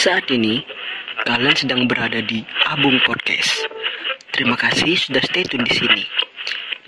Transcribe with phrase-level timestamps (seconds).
[0.00, 0.64] Saat ini,
[1.28, 2.40] kalian sedang berada di
[2.72, 3.68] Abung Podcast.
[4.32, 6.08] Terima kasih sudah stay tune di sini.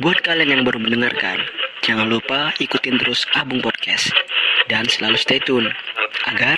[0.00, 1.44] Buat kalian yang baru mendengarkan,
[1.84, 4.16] jangan lupa ikutin terus Abung Podcast
[4.72, 5.68] dan selalu stay tune
[6.24, 6.56] agar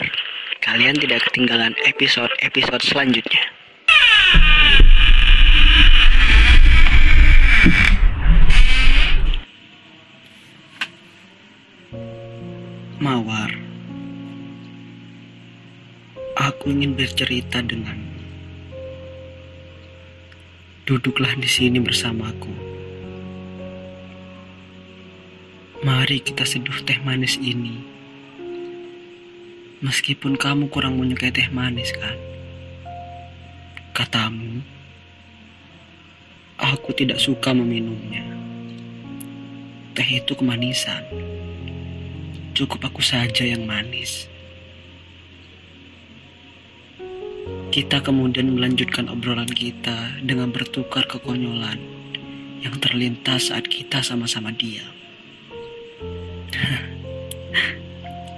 [0.62, 3.42] kalian tidak ketinggalan episode-episode selanjutnya.
[13.02, 13.63] Mawar,
[16.44, 17.96] aku ingin bercerita dengan
[20.84, 22.52] Duduklah di sini bersamaku.
[25.80, 27.80] Mari kita seduh teh manis ini.
[29.80, 32.20] Meskipun kamu kurang menyukai teh manis kan?
[33.96, 34.60] Katamu,
[36.60, 38.28] aku tidak suka meminumnya.
[39.96, 41.08] Teh itu kemanisan.
[42.52, 44.33] Cukup aku saja yang manis.
[47.74, 51.82] Kita kemudian melanjutkan obrolan kita dengan bertukar kekonyolan
[52.62, 54.94] yang terlintas saat kita sama-sama diam.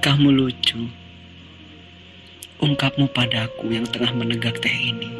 [0.09, 0.89] Kamu lucu.
[2.65, 5.13] Ungkapmu padaku yang tengah menegak teh ini.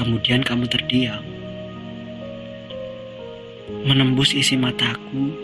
[0.00, 1.20] Kemudian kamu terdiam.
[3.84, 5.36] Menembus isi mataku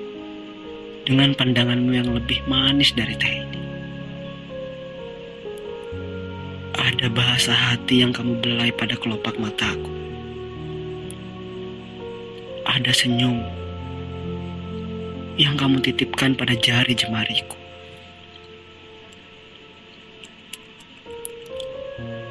[1.05, 3.58] dengan pandanganmu yang lebih manis dari teh ini.
[6.99, 9.87] Ada bahasa hati yang kamu belai pada kelopak mataku.
[12.67, 13.39] Ada senyum
[15.39, 17.55] yang kamu titipkan pada jari jemariku.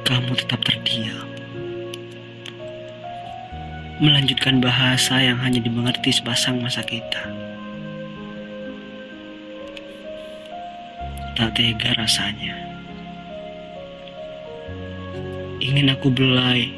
[0.04, 1.24] Kamu tetap terdiam.
[4.04, 7.24] Melanjutkan bahasa yang hanya dimengerti sepasang masa kita.
[11.40, 12.67] Tak tega rasanya.
[15.68, 16.72] Ingin aku belai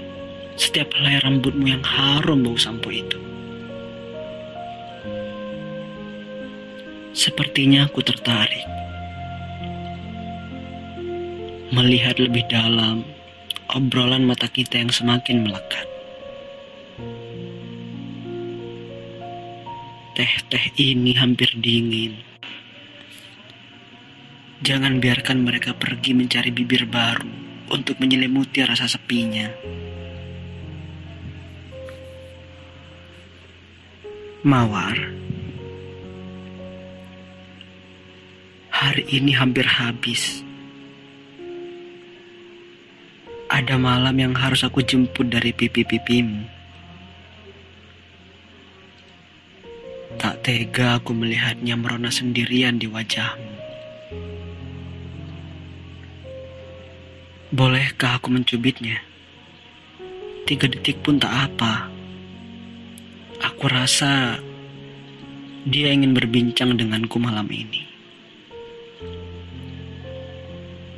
[0.58, 3.22] setiap helai rambutmu yang harum bau sampo itu.
[7.14, 8.66] Sepertinya aku tertarik.
[11.70, 13.06] Melihat lebih dalam
[13.70, 15.86] obrolan mata kita yang semakin melekat.
[20.18, 22.18] Teh-teh ini hampir dingin.
[24.66, 29.46] Jangan biarkan mereka pergi mencari bibir baru untuk menyelimuti rasa sepinya.
[34.42, 34.96] Mawar,
[38.72, 40.42] hari ini hampir habis.
[43.50, 46.60] Ada malam yang harus aku jemput dari pipi-pipimu.
[50.16, 53.49] Tak tega aku melihatnya merona sendirian di wajahmu.
[57.50, 59.02] Bolehkah aku mencubitnya?
[60.46, 61.90] Tiga detik pun tak apa.
[63.42, 64.38] Aku rasa
[65.66, 67.90] dia ingin berbincang denganku malam ini.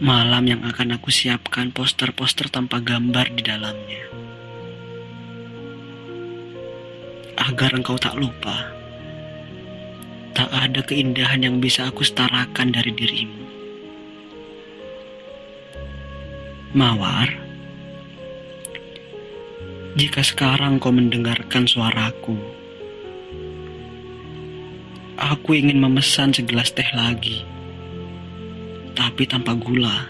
[0.04, 4.04] Malam yang akan aku siapkan poster-poster tanpa gambar di dalamnya.
[7.40, 8.68] Agar engkau tak lupa.
[10.36, 13.40] Tak ada keindahan yang bisa aku setarakan dari dirimu.
[16.72, 17.28] Mawar,
[19.92, 22.32] jika sekarang kau mendengarkan suaraku,
[25.20, 27.44] aku ingin memesan segelas teh lagi,
[28.96, 30.08] tapi tanpa gula.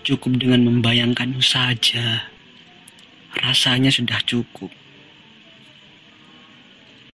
[0.00, 2.32] Cukup dengan membayangkanmu saja,
[3.36, 4.72] rasanya sudah cukup.